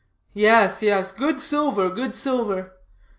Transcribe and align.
Yes, 0.33 0.81
yes; 0.81 1.11
good 1.11 1.39
silver, 1.39 1.91
good 1.91 2.15
silver. 2.15 2.71